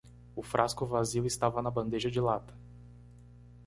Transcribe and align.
O 0.35 0.41
frasco 0.41 0.83
vazio 0.83 1.27
estava 1.27 1.61
na 1.61 1.69
bandeja 1.69 2.09
de 2.09 2.19
lata. 2.19 2.55